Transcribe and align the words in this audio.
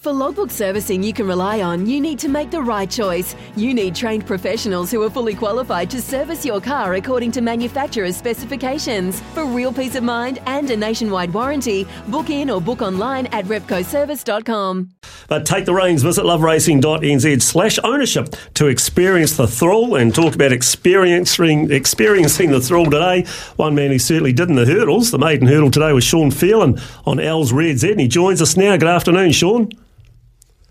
For 0.00 0.14
logbook 0.14 0.50
servicing 0.50 1.02
you 1.02 1.12
can 1.12 1.26
rely 1.26 1.60
on, 1.60 1.84
you 1.84 2.00
need 2.00 2.18
to 2.20 2.28
make 2.30 2.50
the 2.50 2.62
right 2.62 2.90
choice. 2.90 3.36
You 3.54 3.74
need 3.74 3.94
trained 3.94 4.26
professionals 4.26 4.90
who 4.90 5.02
are 5.02 5.10
fully 5.10 5.34
qualified 5.34 5.90
to 5.90 6.00
service 6.00 6.42
your 6.42 6.58
car 6.58 6.94
according 6.94 7.32
to 7.32 7.42
manufacturer's 7.42 8.16
specifications. 8.16 9.20
For 9.34 9.44
real 9.44 9.74
peace 9.74 9.96
of 9.96 10.02
mind 10.02 10.38
and 10.46 10.70
a 10.70 10.76
nationwide 10.78 11.34
warranty, 11.34 11.86
book 12.08 12.30
in 12.30 12.48
or 12.48 12.62
book 12.62 12.80
online 12.80 13.26
at 13.26 13.44
repcoservice.com. 13.44 14.88
But 15.28 15.44
take 15.44 15.66
the 15.66 15.74
reins, 15.74 16.02
visit 16.02 16.24
loveracing.nz 16.24 17.42
slash 17.42 17.78
ownership 17.84 18.34
to 18.54 18.68
experience 18.68 19.36
the 19.36 19.46
thrill 19.46 19.96
and 19.96 20.14
talk 20.14 20.34
about 20.34 20.50
experiencing 20.50 21.70
experiencing 21.70 22.52
the 22.52 22.60
thrill 22.62 22.86
today. 22.86 23.26
One 23.56 23.74
man 23.74 23.90
who 23.90 23.98
certainly 23.98 24.32
did 24.32 24.48
in 24.48 24.54
the 24.54 24.64
hurdles, 24.64 25.10
the 25.10 25.18
maiden 25.18 25.46
hurdle 25.46 25.70
today 25.70 25.92
was 25.92 26.04
Sean 26.04 26.30
Phelan 26.30 26.80
on 27.04 27.20
L's 27.20 27.52
Red 27.52 27.76
Z, 27.80 27.90
and 27.90 28.00
he 28.00 28.08
joins 28.08 28.40
us 28.40 28.56
now. 28.56 28.78
Good 28.78 28.88
afternoon, 28.88 29.32
Sean. 29.32 29.70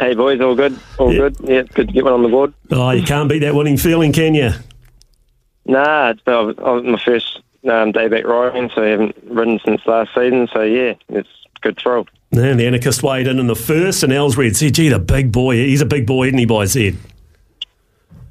Hey 0.00 0.14
boys, 0.14 0.40
all 0.40 0.54
good, 0.54 0.76
all 0.98 1.12
Yeah. 1.12 1.18
good. 1.18 1.36
Yeah, 1.44 1.62
good 1.74 1.88
to 1.88 1.92
get 1.92 2.04
one 2.04 2.14
on 2.14 2.22
the 2.22 2.28
board. 2.28 2.54
Oh, 2.70 2.90
you 2.90 3.02
can't 3.02 3.28
beat 3.28 3.40
that 3.40 3.54
winning 3.54 3.76
feeling, 3.76 4.12
can 4.12 4.34
you? 4.34 4.50
Nah, 5.66 6.10
it's 6.10 6.22
been, 6.22 6.34
I 6.34 6.70
was 6.70 6.84
my 6.84 6.98
first 7.04 7.40
um, 7.70 7.92
day 7.92 8.08
back 8.08 8.24
riding, 8.24 8.70
so 8.74 8.82
I 8.82 8.86
haven't 8.88 9.14
ridden 9.24 9.60
since 9.64 9.82
last 9.86 10.10
season. 10.14 10.48
So 10.52 10.62
yeah, 10.62 10.94
it's 11.10 11.28
good 11.60 11.78
thrill. 11.78 12.06
And 12.32 12.58
the 12.58 12.66
anarchist 12.66 13.02
weighed 13.02 13.26
in 13.28 13.38
in 13.38 13.46
the 13.46 13.54
first, 13.54 14.02
and 14.02 14.12
L's 14.12 14.36
Red 14.38 14.56
Z, 14.56 14.70
gee, 14.70 14.88
the 14.88 14.98
big 14.98 15.30
boy. 15.32 15.56
He's 15.56 15.82
a 15.82 15.86
big 15.86 16.06
boy, 16.06 16.28
isn't 16.28 16.38
he, 16.38 16.46
by 16.46 16.64
Z? 16.64 16.96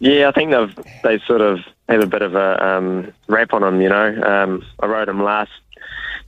Yeah, 0.00 0.28
I 0.28 0.32
think 0.32 0.50
they've 0.50 0.74
they 1.04 1.20
sort 1.26 1.42
of 1.42 1.60
have 1.88 2.00
a 2.02 2.06
bit 2.06 2.22
of 2.22 2.34
a 2.34 2.66
um, 2.66 3.12
rap 3.28 3.52
on 3.54 3.62
him. 3.62 3.80
You 3.80 3.88
know, 3.90 4.20
um, 4.22 4.64
I 4.80 4.86
rode 4.86 5.08
him 5.08 5.22
last 5.22 5.52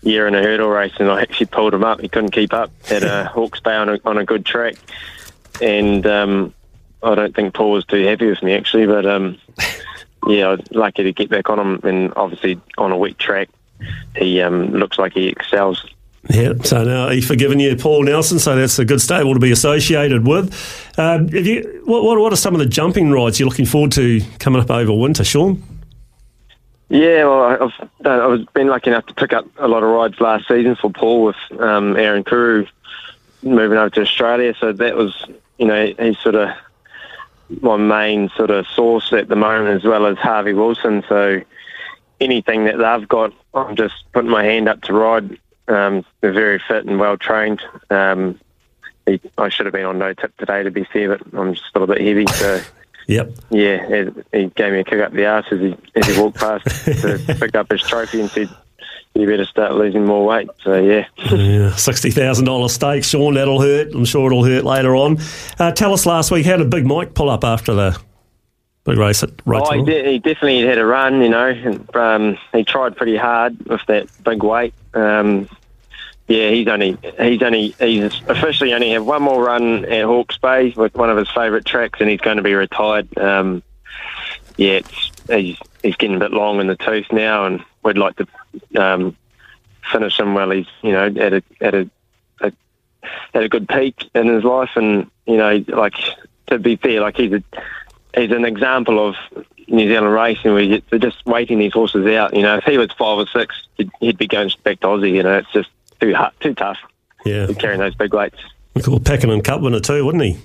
year 0.03 0.29
in 0.29 0.35
a 0.37 0.43
hurdle 0.43 0.69
race, 0.69 0.93
and 1.01 1.11
I 1.11 1.23
actually 1.23 1.47
pulled 1.47 1.75
him 1.75 1.83
up. 1.83 2.01
He 2.01 2.09
couldn't 2.09 2.31
keep 2.31 2.53
up 2.53 2.71
at 2.91 3.03
a 3.03 3.25
Hawke's 3.35 3.59
Bay 3.61 3.75
on 3.75 3.89
a, 3.89 3.99
on 4.05 4.19
a 4.19 4.25
good 4.25 4.45
track, 4.47 4.75
and 5.61 6.07
um, 6.07 6.55
I 7.03 7.15
don't 7.15 7.35
think 7.35 7.55
Paul 7.55 7.73
was 7.73 7.85
too 7.85 8.05
happy 8.05 8.27
with 8.27 8.43
me 8.43 8.55
actually. 8.55 8.87
But 8.87 9.07
um, 9.07 9.39
yeah, 10.27 10.49
I 10.49 10.51
was 10.53 10.61
lucky 10.73 11.03
to 11.03 11.13
get 11.13 11.31
back 11.31 11.51
on 11.51 11.59
him, 11.59 11.81
and 11.85 12.13
obviously 12.17 12.61
on 12.79 12.93
a 12.93 12.97
weak 12.97 13.19
track, 13.19 13.49
he 14.17 14.41
um, 14.41 14.73
looks 14.73 14.99
like 14.99 15.13
he 15.13 15.29
excels. 15.29 15.85
Yeah, 16.31 16.55
so 16.63 16.85
now 16.85 17.11
he's 17.11 17.27
forgiven 17.27 17.61
you, 17.61 17.77
Paul 17.77 18.05
Nelson, 18.05 18.39
so 18.39 18.57
that's 18.57 18.79
a 18.79 18.85
good 18.87 19.03
stable 19.03 19.35
to 19.35 19.41
be 19.41 19.53
associated 19.53 20.27
with. 20.27 20.55
Um, 20.97 21.29
you, 21.29 21.83
what, 21.85 22.03
what, 22.03 22.19
what 22.19 22.33
are 22.33 22.37
some 22.37 22.55
of 22.55 22.61
the 22.61 22.67
jumping 22.67 23.11
rides 23.11 23.39
you're 23.39 23.49
looking 23.49 23.67
forward 23.67 23.93
to 23.93 24.23
coming 24.39 24.63
up 24.63 24.71
over 24.71 24.95
winter, 24.95 25.23
Sean? 25.23 25.63
Yeah, 26.89 27.25
well, 27.25 27.43
I- 27.43 27.65
I've 27.65 27.89
I've 28.07 28.55
been 28.55 28.69
lucky 28.69 28.89
enough 28.89 29.05
to 29.07 29.15
pick 29.15 29.35
up 29.35 29.47
a 29.59 29.69
lot 29.69 29.83
of 29.83 29.91
rides 29.91 30.19
last 30.21 30.49
season 30.49 30.77
for 30.77 30.91
Paul 30.91 31.25
with 31.25 31.37
um, 31.61 31.97
Aaron 31.97 32.25
Kuru 32.25 32.67
moving 33.43 33.77
over 33.77 33.91
to 33.91 34.01
Australia. 34.03 34.55
So 34.59 34.73
that 34.73 34.97
was, 34.97 35.27
you 35.59 35.67
know, 35.67 35.93
he's 35.99 36.19
sort 36.19 36.35
of 36.35 36.51
my 37.61 37.77
main 37.77 38.31
sort 38.37 38.51
of 38.51 38.67
source 38.67 39.13
at 39.13 39.29
the 39.29 39.37
moment, 39.37 39.77
as 39.77 39.85
well 39.85 40.07
as 40.07 40.17
Harvey 40.19 40.53
Wilson. 40.53 41.05
So 41.09 41.43
anything 42.21 42.65
that 42.65 42.79
they've 42.79 43.09
got, 43.09 43.33
I'm 43.53 43.77
just 43.77 43.95
putting 44.13 44.31
my 44.31 44.45
hand 44.45 44.69
up 44.69 44.83
to 44.83 44.93
ride. 44.93 45.39
Um, 45.69 46.05
they're 46.21 46.33
very 46.33 46.59
fit 46.67 46.85
and 46.85 46.99
well 46.99 47.17
trained. 47.17 47.63
Um, 47.91 48.39
he, 49.07 49.21
I 49.39 49.49
should 49.49 49.67
have 49.67 49.73
been 49.73 49.85
on 49.85 49.99
no 49.99 50.15
tip 50.15 50.37
today, 50.37 50.63
to 50.63 50.71
be 50.71 50.85
fair, 50.85 51.17
but 51.17 51.39
I'm 51.39 51.55
just 51.55 51.67
a 51.75 51.79
little 51.79 51.95
bit 51.95 52.05
heavy, 52.05 52.27
so. 52.33 52.61
Yep. 53.07 53.33
Yeah, 53.51 53.87
he, 53.87 54.39
he 54.39 54.47
gave 54.47 54.73
me 54.73 54.81
a 54.81 54.85
kick 54.85 55.01
up 55.01 55.13
the 55.13 55.27
arse 55.27 55.45
as 55.51 55.61
he 55.61 55.77
as 55.95 56.07
he 56.07 56.19
walked 56.19 56.39
past 56.39 56.65
to 56.87 57.37
pick 57.39 57.55
up 57.55 57.71
his 57.71 57.83
trophy 57.83 58.23
and 58.23 58.31
said, 58.31 58.49
"You 59.15 59.27
better 59.27 59.45
start 59.45 59.75
losing 59.75 60.05
more 60.05 60.27
weight." 60.27 60.49
So 60.63 60.75
yeah, 60.75 61.07
Yeah, 61.19 61.71
$60,000 61.71 62.71
stake, 62.71 63.05
Sean, 63.05 63.35
that'll 63.35 63.61
hurt. 63.61 63.95
I'm 63.95 64.05
sure 64.05 64.27
it'll 64.27 64.45
hurt 64.45 64.65
later 64.65 64.97
on. 64.97 65.19
Uh, 65.59 65.73
tell 65.73 65.93
us 65.93 66.07
last 66.07 66.31
week, 66.31 66.47
how 66.47 66.57
did 66.57 66.71
Big 66.71 66.87
Mike 66.87 67.15
pull 67.15 67.31
up 67.31 67.45
after 67.45 67.75
the 67.75 67.99
big 68.85 68.99
race 68.99 69.23
at 69.23 69.31
oh, 69.31 69.35
he, 69.45 69.51
Rotorua? 69.51 69.85
de- 69.85 70.13
he 70.13 70.19
definitely 70.19 70.67
had 70.67 70.79
a 70.79 70.85
run. 70.85 71.23
You 71.23 71.29
know, 71.29 71.49
and, 71.49 71.97
um, 71.97 72.39
he 72.53 72.65
tried 72.65 72.97
pretty 72.97 73.17
hard 73.17 73.59
with 73.67 73.81
that 73.87 74.09
big 74.25 74.43
weight. 74.43 74.75
Um, 74.95 75.49
yeah, 76.29 76.49
he's 76.51 76.69
only 76.69 76.97
he's 77.21 77.43
only 77.43 77.75
he's 77.79 78.21
officially 78.29 78.73
only 78.73 78.91
have 78.93 79.05
one 79.05 79.23
more 79.23 79.45
run 79.45 79.85
at 79.85 80.05
Hawke's 80.05 80.39
Bay 80.39 80.73
with 80.75 80.95
one 80.95 81.11
of 81.11 81.19
his 81.19 81.31
favourite 81.31 81.67
tracks, 81.67 82.01
and 82.01 82.09
he's 82.09 82.21
going 82.21 82.39
to 82.39 82.43
be 82.43 82.55
retired. 82.55 83.17
Um, 83.19 83.63
yeah, 84.57 84.75
it's, 84.75 85.11
he's 85.29 85.59
he's 85.83 85.97
getting 85.97 86.17
a 86.17 86.21
bit 86.21 86.33
long 86.33 86.61
in 86.61 86.67
the 86.67 86.77
tooth 86.77 87.13
now, 87.13 87.45
and 87.45 87.63
we'd 87.85 87.99
like 87.99 88.17
to 88.17 88.27
um, 88.83 89.17
finish 89.93 90.19
him 90.19 90.35
while 90.35 90.51
he's 90.51 90.67
you 90.83 90.93
know 90.93 91.07
at 91.07 91.33
a 91.35 91.43
at 91.61 91.75
a, 91.75 91.91
a 92.41 92.53
at 93.35 93.43
a 93.43 93.49
good 93.49 93.69
peak 93.69 94.09
in 94.15 94.27
his 94.29 94.43
life, 94.45 94.71
and 94.77 95.11
you 95.27 95.37
know 95.37 95.65
like 95.69 95.95
to 96.49 96.59
be 96.59 96.77
fair, 96.77 97.01
like 97.01 97.17
he's 97.17 97.33
a 97.33 97.43
he's 98.17 98.31
an 98.33 98.45
example 98.45 99.07
of 99.09 99.15
New 99.69 99.89
Zealand 99.89 100.13
racing 100.13 100.53
where 100.53 100.81
they're 100.91 100.99
just 100.99 101.25
waiting 101.27 101.59
these 101.59 101.73
horses 101.73 102.07
out. 102.15 102.35
You 102.35 102.43
know, 102.43 102.57
if 102.57 102.65
he 102.65 102.77
was 102.79 102.91
five 102.93 103.19
or 103.19 103.27
six, 103.27 103.55
he'd- 103.77 103.91
he'd 104.01 104.19
be 104.19 104.27
going 104.27 104.51
back 104.63 104.81
to 104.81 104.87
Aussie. 104.89 105.13
You 105.13 105.23
know, 105.23 105.39
it's 105.39 105.51
just 105.53 105.71
too 106.01 106.15
hard, 106.15 106.33
too 106.41 106.53
tough 106.55 106.77
Yeah. 107.25 107.47
carrying 107.59 107.81
those 107.81 107.95
big 107.95 108.13
weights. 108.13 108.37
Cool. 108.83 109.01
Pakenham 109.01 109.41
Cup 109.41 109.63
winner 109.63 109.81
too, 109.81 110.05
wouldn't 110.05 110.23
he? 110.25 110.37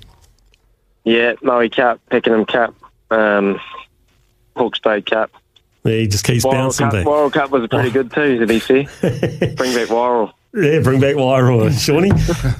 Yeah, 1.04 1.34
Maui 1.42 1.68
Cup, 1.68 2.00
Pakenham 2.10 2.44
Cup, 2.46 2.74
um, 3.10 3.60
Hawke's 4.56 4.78
Bay 4.78 5.02
Cup. 5.02 5.30
Yeah, 5.84 5.92
he 5.92 6.06
just 6.08 6.24
keeps 6.24 6.44
bouncing 6.44 6.86
Cup, 6.86 6.92
back. 6.92 7.06
World 7.06 7.32
Cup 7.32 7.50
was 7.50 7.66
pretty 7.68 7.90
good 7.90 8.12
too, 8.12 8.38
to 8.38 8.46
be 8.46 8.58
fair. 8.58 8.84
Bring 9.56 9.74
back 9.74 9.88
Worrell. 9.88 10.32
Yeah, 10.52 10.80
bring 10.80 11.00
back 11.00 11.14
Wairua, 11.14 11.70
Shawnee. 11.78 12.10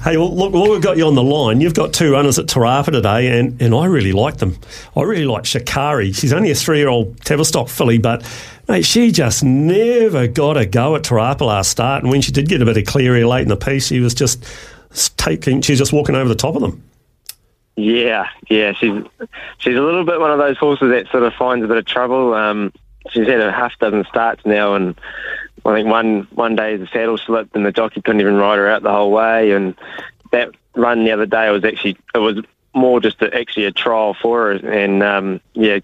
hey, 0.03 0.15
well, 0.15 0.33
look, 0.33 0.53
while 0.53 0.71
we've 0.71 0.81
got 0.81 0.95
you 0.95 1.05
on 1.05 1.13
the 1.15 1.21
line, 1.23 1.59
you've 1.59 1.73
got 1.73 1.91
two 1.93 2.13
runners 2.13 2.39
at 2.39 2.47
Te 2.47 2.57
Rapa 2.57 2.85
today, 2.85 3.37
and, 3.37 3.61
and 3.61 3.75
I 3.75 3.85
really 3.85 4.13
like 4.13 4.37
them. 4.37 4.57
I 4.95 5.01
really 5.01 5.25
like 5.25 5.45
Shikari. 5.45 6.13
She's 6.13 6.31
only 6.31 6.51
a 6.51 6.55
three-year-old 6.55 7.19
Tavistock 7.25 7.67
filly, 7.67 7.97
but 7.97 8.25
mate, 8.69 8.85
she 8.85 9.11
just 9.11 9.43
never 9.43 10.25
got 10.27 10.55
a 10.55 10.65
go 10.65 10.95
at 10.95 11.03
Te 11.03 11.09
Rapa 11.15 11.41
last 11.41 11.69
start. 11.69 12.03
And 12.03 12.11
when 12.11 12.21
she 12.21 12.31
did 12.31 12.47
get 12.47 12.61
a 12.61 12.65
bit 12.65 12.77
of 12.77 12.85
clear 12.85 13.13
air 13.13 13.27
late 13.27 13.41
in 13.41 13.49
the 13.49 13.57
piece, 13.57 13.87
she 13.87 13.99
was 13.99 14.13
just 14.13 14.41
taking, 15.17 15.61
she's 15.61 15.77
just 15.77 15.91
walking 15.91 16.15
over 16.15 16.29
the 16.29 16.35
top 16.35 16.55
of 16.55 16.61
them. 16.61 16.81
Yeah, 17.75 18.27
yeah, 18.49 18.73
she's 18.73 18.91
she's 19.57 19.75
a 19.75 19.81
little 19.81 20.05
bit 20.05 20.19
one 20.19 20.31
of 20.31 20.37
those 20.37 20.57
horses 20.57 20.89
that 20.91 21.09
sort 21.11 21.23
of 21.23 21.33
finds 21.33 21.63
a 21.63 21.67
bit 21.67 21.77
of 21.77 21.85
trouble. 21.85 22.33
Um, 22.33 22.71
she's 23.09 23.27
had 23.27 23.41
a 23.41 23.51
half 23.51 23.77
dozen 23.79 24.05
starts 24.05 24.45
now, 24.45 24.75
and 24.75 24.99
I 25.65 25.75
think 25.75 25.89
one 25.89 26.27
one 26.31 26.55
day 26.55 26.77
the 26.77 26.87
saddle 26.87 27.17
slipped 27.17 27.55
and 27.55 27.65
the 27.65 27.71
jockey 27.71 28.01
couldn't 28.01 28.21
even 28.21 28.35
ride 28.35 28.57
her 28.57 28.69
out 28.69 28.83
the 28.83 28.91
whole 28.91 29.11
way. 29.11 29.51
And 29.51 29.75
that 30.31 30.49
run 30.75 31.03
the 31.03 31.11
other 31.11 31.25
day 31.25 31.49
was 31.51 31.63
actually 31.63 31.97
it 32.13 32.19
was 32.19 32.39
more 32.73 32.99
just 32.99 33.21
a, 33.21 33.35
actually 33.35 33.65
a 33.65 33.71
trial 33.71 34.15
for 34.21 34.39
her, 34.39 34.51
and 34.51 35.03
um, 35.03 35.41
yeah, 35.53 35.79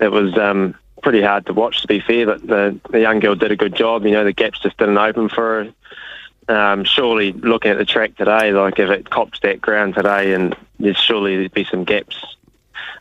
it 0.00 0.08
was 0.08 0.36
um, 0.38 0.74
pretty 1.02 1.22
hard 1.22 1.46
to 1.46 1.52
watch 1.52 1.82
to 1.82 1.88
be 1.88 2.00
fair. 2.00 2.26
But 2.26 2.46
the 2.46 2.78
the 2.90 3.00
young 3.00 3.20
girl 3.20 3.34
did 3.34 3.52
a 3.52 3.56
good 3.56 3.74
job. 3.74 4.04
You 4.04 4.12
know, 4.12 4.24
the 4.24 4.32
gaps 4.32 4.60
just 4.60 4.76
didn't 4.76 4.98
open 4.98 5.28
for 5.28 5.64
her 5.64 5.72
um, 6.48 6.84
surely 6.84 7.32
looking 7.32 7.70
at 7.70 7.78
the 7.78 7.84
track 7.84 8.16
today, 8.16 8.52
like 8.52 8.78
if 8.78 8.88
it 8.90 9.10
cops 9.10 9.40
that 9.40 9.60
ground 9.60 9.94
today, 9.94 10.32
and 10.32 10.56
there's 10.78 10.96
surely 10.96 11.36
there'd 11.36 11.52
be 11.52 11.64
some 11.64 11.84
gaps 11.84 12.36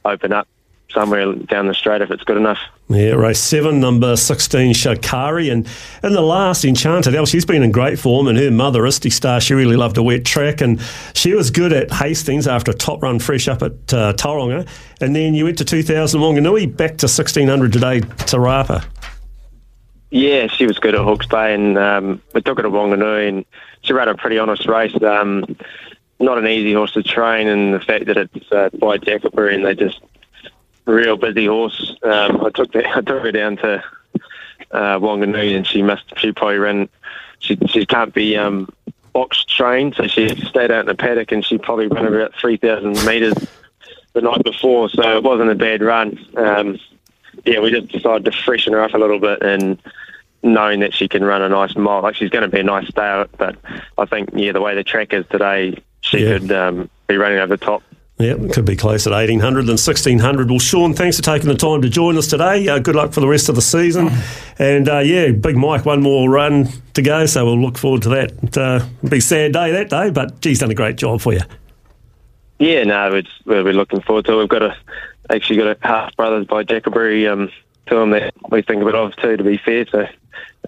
open 0.04 0.34
up 0.34 0.48
somewhere 0.96 1.34
down 1.34 1.68
the 1.68 1.76
straight 1.76 2.02
if 2.02 2.10
it's 2.10 2.24
good 2.24 2.38
enough. 2.38 2.58
Yeah, 2.88 3.12
race 3.12 3.40
seven, 3.40 3.80
number 3.80 4.16
16, 4.16 4.74
Shakari. 4.74 5.52
And 5.52 5.68
in 6.04 6.14
the 6.14 6.22
last, 6.22 6.66
Enchanted 6.66 7.16
she's 7.28 7.46
been 7.46 7.62
in 7.62 7.72
great 7.72 8.00
form, 8.00 8.28
and 8.28 8.38
her 8.38 8.50
mother, 8.50 8.82
Isty 8.82 9.12
Star, 9.12 9.40
she 9.40 9.54
really 9.54 9.76
loved 9.76 9.98
a 9.98 10.04
wet 10.04 10.26
track. 10.26 10.62
And 10.62 10.82
she 11.14 11.34
was 11.34 11.52
good 11.52 11.74
at 11.74 11.92
Hastings 11.92 12.48
after 12.48 12.72
a 12.72 12.74
top 12.74 13.04
run 13.04 13.20
fresh 13.20 13.48
up 13.48 13.62
at 13.62 13.72
uh, 13.94 14.14
Tauranga. 14.14 14.68
And 15.02 15.16
then 15.16 15.36
you 15.36 15.44
went 15.44 15.58
to 15.60 15.66
2000 15.66 16.20
Wanganui, 16.20 16.76
back 16.76 16.98
to 16.98 17.06
1600 17.06 17.74
today, 17.74 18.00
Te 18.00 18.38
Rapa. 18.38 18.86
Yeah, 20.12 20.48
she 20.48 20.66
was 20.66 20.80
good 20.80 20.96
at 20.96 21.02
Hawke's 21.02 21.26
Bay, 21.28 21.54
and 21.54 21.78
um, 21.78 22.22
we 22.34 22.42
took 22.42 22.58
her 22.58 22.64
to 22.64 22.70
Wanganui, 22.70 23.28
and 23.28 23.46
she 23.82 23.94
ran 23.94 24.08
a 24.08 24.16
pretty 24.16 24.38
honest 24.38 24.66
race. 24.66 24.96
Um, 25.04 25.58
not 26.20 26.38
an 26.38 26.48
easy 26.48 26.74
horse 26.74 26.94
to 26.94 27.04
train, 27.04 27.48
and 27.48 27.74
the 27.74 27.80
fact 27.80 28.06
that 28.06 28.18
it's 28.18 28.52
uh, 28.52 28.70
by 28.74 28.98
Jakkalberry, 28.98 29.56
and 29.56 29.66
they 29.66 29.76
just 29.76 30.00
real 30.86 31.18
busy 31.18 31.46
horse. 31.48 31.96
Um, 32.04 32.46
I 32.46 32.50
took 32.50 32.72
the, 32.72 32.88
I 32.98 33.02
took 33.02 33.24
her 33.24 33.32
down 33.32 33.58
to 33.58 33.84
uh, 34.72 35.00
Wanganui, 35.00 35.56
and 35.56 35.66
she 35.66 35.82
must 35.82 36.04
she 36.18 36.32
probably 36.32 36.58
ran. 36.58 36.90
She 37.40 37.58
she 37.68 37.86
can't 37.86 38.14
be 38.14 38.36
um, 38.38 38.70
box 39.14 39.44
trained, 39.46 39.96
so 39.96 40.08
she 40.08 40.30
stayed 40.46 40.72
out 40.72 40.82
in 40.82 40.86
the 40.88 40.96
paddock 40.96 41.32
and 41.32 41.46
she 41.46 41.58
probably 41.58 41.88
ran 41.88 42.06
about 42.06 42.34
3,000 42.40 43.06
metres 43.06 43.34
the 44.14 44.22
night 44.22 44.44
before, 44.44 44.90
so 44.90 45.18
it 45.18 45.24
wasn't 45.24 45.50
a 45.50 45.56
bad 45.56 45.82
run. 45.82 46.18
Um, 46.36 46.78
yeah, 47.46 47.60
we 47.60 47.70
just 47.72 47.92
decided 47.92 48.26
to 48.26 48.32
freshen 48.32 48.74
her 48.74 48.82
up 48.82 48.94
a 48.94 48.98
little 48.98 49.20
bit 49.20 49.42
and 49.44 49.82
knowing 50.44 50.80
that 50.82 50.94
she 50.94 51.08
can 51.08 51.24
run 51.24 51.42
a 51.42 51.50
nice 51.50 51.76
mile. 51.78 52.02
Like 52.02 52.16
she's 52.16 52.30
going 52.30 52.42
to 52.44 52.48
be 52.50 52.60
a 52.60 52.64
nice 52.64 52.92
day, 52.94 53.26
but 53.38 53.56
I 53.98 54.06
think, 54.06 54.30
yeah, 54.34 54.52
the 54.52 54.62
way 54.62 54.76
the 54.76 54.84
track 54.84 55.14
is 55.14 55.26
today, 55.30 55.82
she 56.02 56.20
Yeah. 56.26 56.40
could 56.40 56.52
um, 56.52 56.90
be 57.08 57.16
running 57.18 57.38
over 57.40 57.56
the 57.56 57.64
top. 57.64 57.84
Yeah, 58.18 58.36
it 58.36 58.54
could 58.54 58.64
be 58.64 58.78
close 58.78 59.06
at 59.08 59.12
1800 59.12 59.64
than 59.64 59.74
1600. 59.74 60.50
Well, 60.50 60.60
Sean, 60.60 60.94
thanks 60.94 61.18
for 61.18 61.24
taking 61.24 61.50
the 61.50 61.56
time 61.56 61.82
to 61.82 61.90
join 61.90 62.18
us 62.18 62.28
today. 62.28 62.66
Uh, 62.66 62.80
good 62.80 62.96
luck 62.96 63.12
for 63.12 63.20
the 63.20 63.28
rest 63.28 63.50
of 63.50 63.56
the 63.56 63.62
season. 63.62 64.10
And 64.58 64.88
uh, 64.88 65.00
yeah, 65.00 65.32
Big 65.32 65.58
Mike, 65.58 65.86
one 65.86 66.02
more 66.02 66.30
run 66.30 66.70
to 66.94 67.02
go, 67.02 67.26
so 67.26 67.44
we'll 67.44 67.60
look 67.60 67.78
forward 67.78 68.04
to 68.04 68.10
that. 68.10 68.58
Uh, 68.58 68.86
it'll 69.00 69.10
be 69.10 69.18
a 69.18 69.22
sad 69.22 69.52
day 69.52 69.72
that 69.74 69.90
day, 69.90 70.12
but 70.12 70.40
geez, 70.40 70.60
done 70.60 70.72
a 70.72 70.76
great 70.76 70.96
job 70.96 71.20
for 71.20 71.34
you. 71.34 71.42
Yeah, 72.58 72.86
no, 72.86 73.14
it's, 73.16 73.30
we're, 73.46 73.64
looking 73.74 74.02
forward 74.02 74.24
to 74.26 74.34
it. 74.34 74.38
We've 74.38 74.48
got 74.48 74.64
a 74.64 74.78
actually 75.30 75.58
got 75.58 75.76
a 75.76 75.78
half 75.82 76.16
brothers 76.16 76.48
by 76.48 76.64
Jakkalberry 76.64 77.30
um, 77.30 77.52
to 77.88 77.96
them 77.96 78.12
that 78.12 78.34
we 78.50 78.62
think 78.62 78.82
a 78.82 78.86
bit 78.86 78.96
of 78.96 79.14
too. 79.18 79.36
To 79.36 79.44
be 79.44 79.58
fair, 79.58 79.86
so 79.88 80.08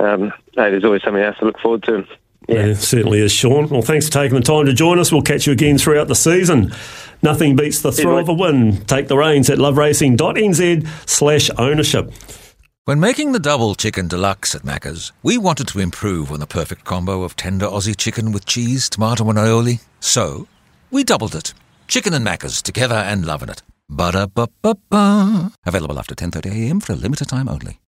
um, 0.02 0.34
hey, 0.54 0.72
there's 0.72 0.84
always 0.84 1.02
something 1.04 1.24
else 1.24 1.38
to 1.38 1.46
look 1.46 1.60
forward 1.60 1.84
to. 1.84 2.06
Yeah, 2.48 2.74
certainly 2.76 3.20
is, 3.20 3.32
Sean. 3.32 3.68
Well, 3.68 3.82
thanks 3.82 4.08
for 4.08 4.14
taking 4.14 4.38
the 4.38 4.44
time 4.44 4.66
to 4.66 4.74
join 4.74 5.00
us. 5.00 5.12
We'll 5.12 5.22
catch 5.22 5.46
you 5.46 5.54
again 5.54 5.78
throughout 5.78 6.08
the 6.08 6.16
season. 6.16 6.74
Nothing 7.22 7.56
beats 7.56 7.82
the 7.82 7.92
thrill 7.92 8.20
of 8.20 8.30
a 8.30 8.34
win. 8.34 8.86
Take 8.86 9.08
the 9.08 9.18
reins 9.18 9.50
at 9.50 9.58
loveracing.nz 9.58 10.88
slash 11.10 11.50
ownership. 11.58 12.12
When 12.86 13.02
making 13.02 13.34
the 13.34 13.40
double 13.40 13.76
chicken 13.76 14.08
deluxe 14.08 14.56
at 14.56 14.62
Macca's, 14.62 15.12
we 15.24 15.38
wanted 15.38 15.68
to 15.70 15.80
improve 15.80 16.32
on 16.32 16.40
the 16.40 16.48
perfect 16.48 16.86
combo 16.86 17.24
of 17.24 17.36
tender 17.36 17.66
Aussie 17.66 17.98
chicken 17.98 18.32
with 18.32 18.46
cheese, 18.46 18.90
tomato, 18.90 19.28
and 19.30 19.38
aioli. 19.38 19.82
So, 20.00 20.48
we 20.90 21.04
doubled 21.04 21.36
it. 21.36 21.54
Chicken 21.90 22.14
and 22.14 22.26
Macca's 22.26 22.62
together 22.62 22.96
and 22.96 23.26
loving 23.26 23.50
it. 23.50 23.62
Ba-da-ba-ba-ba. 23.90 25.52
Available 25.66 26.00
after 26.00 26.16
10.30am 26.16 26.82
for 26.82 26.94
a 26.94 26.96
limited 26.96 27.28
time 27.28 27.50
only. 27.50 27.80